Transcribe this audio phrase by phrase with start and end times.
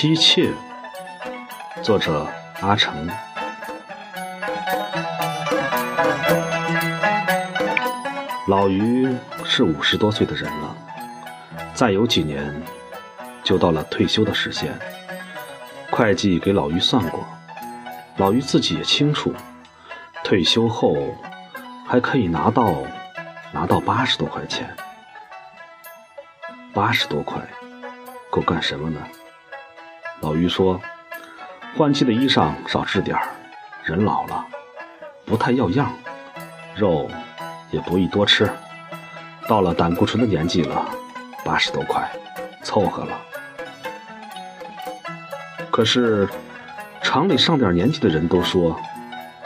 [0.00, 0.48] 妻妾，
[1.82, 2.24] 作者
[2.60, 3.08] 阿成。
[8.46, 9.12] 老于
[9.44, 10.76] 是五十多岁的人了，
[11.74, 12.54] 再有几年
[13.42, 14.72] 就到了退休的时限。
[15.90, 17.26] 会计给老于算过，
[18.18, 19.34] 老于自己也清楚，
[20.22, 20.94] 退休后
[21.84, 22.72] 还可以拿到
[23.50, 24.72] 拿到八十多块钱。
[26.72, 27.42] 八十多块，
[28.30, 29.00] 够干什么呢？
[30.20, 30.80] 老于说
[31.76, 33.28] ：“换季的衣裳少织点儿，
[33.84, 34.44] 人老了，
[35.24, 35.92] 不太要样，
[36.74, 37.08] 肉
[37.70, 38.50] 也不宜多吃。
[39.48, 40.86] 到了胆固醇的年纪了，
[41.44, 42.10] 八十多块，
[42.64, 43.16] 凑合了。
[45.70, 46.28] 可是
[47.00, 48.78] 厂里上点年纪的人都说，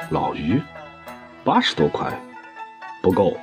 [0.08, 0.60] 老于
[1.44, 2.10] 八十多块
[3.02, 3.36] 不够。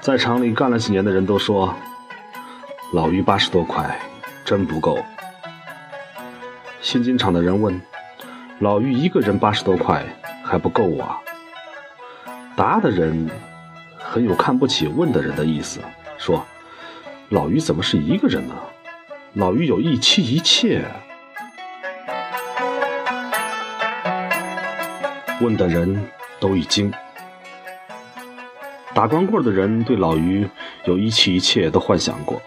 [0.00, 1.72] 在厂里干了几年的人都说，
[2.92, 3.96] 老于八十多块。”
[4.50, 4.98] 真不够。
[6.80, 7.80] 新金厂的人问
[8.58, 10.04] ：“老于一个人八十多块
[10.42, 11.20] 还不够啊？”
[12.56, 13.30] 答的人
[13.96, 15.78] 很有看不起问的人的意思，
[16.18, 16.44] 说
[17.30, 18.56] ：“老于怎么是一个人呢？
[19.34, 20.84] 老于有一妻一妾。”
[25.40, 26.08] 问的人
[26.40, 26.92] 都一惊。
[28.92, 30.44] 打光棍的人对老于
[30.86, 32.42] 有一妻一妾都幻想过。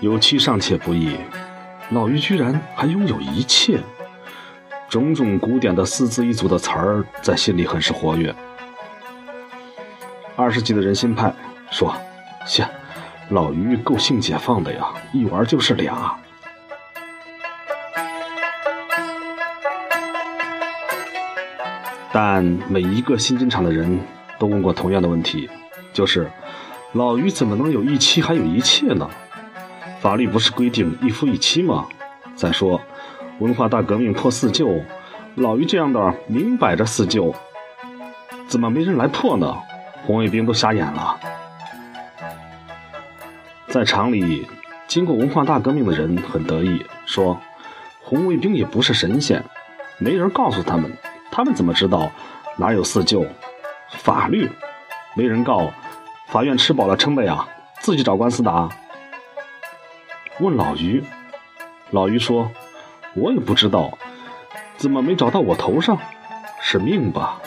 [0.00, 1.16] 有妻尚且不易，
[1.90, 3.80] 老于居然还拥有一切，
[4.90, 8.34] 种种古典的四字一组的词儿在心里很是活跃。
[10.36, 11.32] 二十几的人心派
[11.70, 11.96] 说
[12.46, 12.68] ：“切，
[13.30, 16.14] 老于够性解放的呀，一玩就是俩。”
[22.12, 23.98] 但每一个新进厂的人
[24.38, 25.48] 都问过同样的问题，
[25.94, 26.30] 就是
[26.92, 29.08] 老于怎么能有一妻还有一妾呢？
[30.06, 31.84] 法律不是规定一夫一妻吗？
[32.36, 32.80] 再说，
[33.40, 34.80] 文化大革命破四旧，
[35.34, 37.34] 老于这样的明摆着四旧，
[38.46, 39.52] 怎么没人来破呢？
[40.04, 41.18] 红卫兵都瞎眼了。
[43.66, 44.46] 在厂里，
[44.86, 47.36] 经过文化大革命的人很得意，说
[48.00, 49.42] 红卫兵也不是神仙，
[49.98, 50.96] 没人告诉他们，
[51.32, 52.12] 他们怎么知道
[52.56, 53.26] 哪有四旧？
[53.90, 54.48] 法律
[55.16, 55.72] 没人告，
[56.28, 57.44] 法院吃饱了撑的呀，
[57.80, 58.68] 自己找官司打。
[60.38, 61.02] 问老于，
[61.92, 62.50] 老于说
[63.16, 63.96] ：“我也不知道，
[64.76, 65.96] 怎么没找到我头上？
[66.60, 67.40] 是命吧？”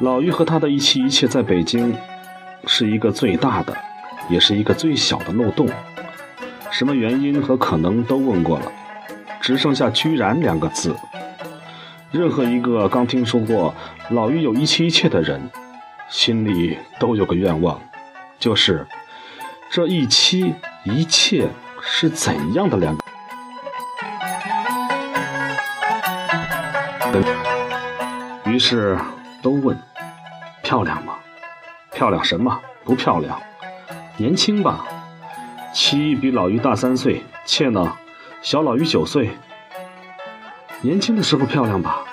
[0.00, 1.96] 老于和他的一妻一妾在北京，
[2.66, 3.74] 是一个最大的，
[4.28, 5.66] 也是一个最小的漏洞。
[6.70, 8.70] 什么原因和可能都问过了，
[9.40, 10.94] 只剩下“居然”两个字。
[12.10, 13.74] 任何一个刚听说过
[14.10, 15.40] 老于有一妻一妾的人。
[16.08, 17.80] 心里都有个愿望，
[18.38, 18.86] 就是
[19.70, 21.48] 这一妻一妾
[21.82, 23.04] 是怎样的两个？
[28.44, 28.98] 于是
[29.42, 29.76] 都问：
[30.62, 31.16] 漂亮吗？
[31.92, 32.60] 漂亮什么？
[32.84, 33.40] 不漂亮。
[34.16, 34.86] 年轻吧？
[35.74, 37.96] 妻比老于大三岁，妾呢，
[38.42, 39.30] 小老于九岁。
[40.80, 42.04] 年轻的时候漂亮吧？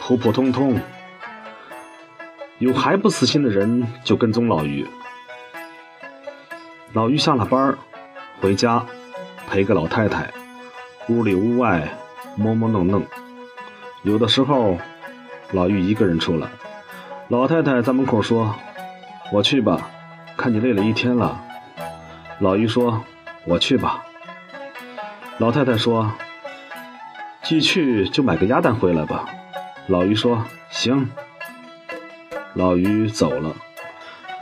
[0.00, 0.80] 普普通通。
[2.58, 4.84] 有还不死心的人，就跟踪老于。
[6.92, 7.78] 老于下了班
[8.40, 8.84] 回家
[9.48, 10.28] 陪个老太太，
[11.08, 11.88] 屋里屋外
[12.34, 13.04] 摸摸弄弄。
[14.02, 14.76] 有的时候，
[15.52, 16.48] 老于一个人出来，
[17.28, 18.54] 老太太在门口说
[19.32, 19.90] ：“我去吧，
[20.36, 21.40] 看你累了一天了。”
[22.40, 23.04] 老于说
[23.46, 24.04] ：“我去吧。”
[25.38, 26.12] 老太太说
[27.44, 29.26] ：“既去就买个鸭蛋回来吧。”
[29.86, 31.08] 老于说：“行。”
[32.58, 33.54] 老于走了，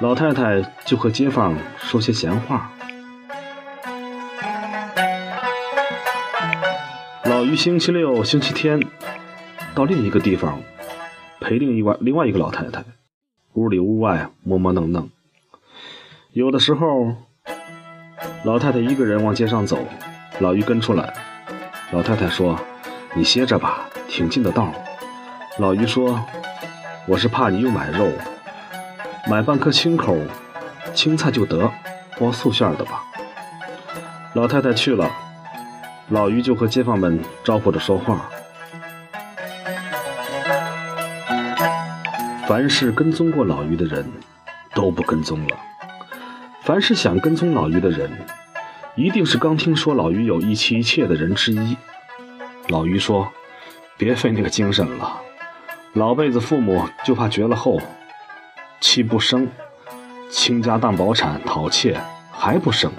[0.01, 2.73] 老太太就和街坊说些闲话。
[7.25, 8.81] 老于星期六、星期天
[9.75, 10.63] 到另一个地方
[11.41, 12.83] 陪另一外另外一个老太太，
[13.53, 15.11] 屋里屋外摸摸弄弄。
[16.33, 17.15] 有的时候，
[18.45, 19.87] 老太太一个人往街上走，
[20.39, 21.13] 老于跟出来。
[21.93, 22.59] 老太太说
[23.13, 24.73] ：“你歇着吧，挺近的道。”
[25.61, 26.19] 老于说。
[27.09, 28.11] 我是怕你又买肉，
[29.31, 30.19] 买半颗青口
[30.93, 31.71] 青菜就得，
[32.19, 33.05] 包素馅的吧。
[34.35, 35.09] 老太太去了，
[36.09, 38.29] 老于就和街坊们招呼着说话。
[42.49, 44.05] 凡是跟踪过老于的人，
[44.75, 45.57] 都不跟踪了；
[46.63, 48.11] 凡是想跟踪老于的人，
[48.97, 51.77] 一定是刚听说老于有一妻一妾的人之一。
[52.69, 53.33] 老于说
[53.97, 55.21] ：“别费那个精神了。”
[55.97, 57.81] 老辈子父母就怕绝了后，
[58.83, 59.49] 妻不生，
[60.31, 61.99] 倾家荡宝产讨妾
[62.31, 62.93] 还不生。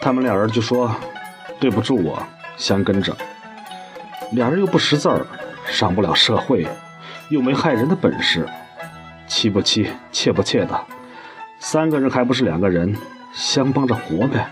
[0.00, 0.92] 他们俩人就说
[1.60, 2.20] ：“对不住我，
[2.56, 3.16] 相跟着。”
[4.32, 5.24] 俩人又不识字儿，
[5.68, 6.66] 上不了社会，
[7.28, 8.44] 又没害人的本事，
[9.28, 10.84] 妻不妻，妾不妾的，
[11.60, 12.92] 三个人还不是两个人，
[13.32, 14.50] 相帮着活呗。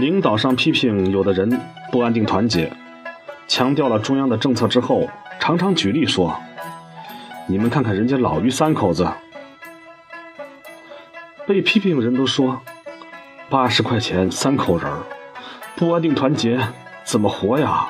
[0.00, 1.60] 领导上批评有的人
[1.92, 2.72] 不安定团结，
[3.46, 5.06] 强调了中央的政策之后，
[5.38, 6.34] 常常举例说
[7.46, 9.06] ：“你们看看人家老于三口子。”
[11.46, 12.58] 被批评的人都说
[13.50, 14.90] ：“八十块钱三口人，
[15.76, 16.58] 不安定团结
[17.04, 17.88] 怎么活呀？”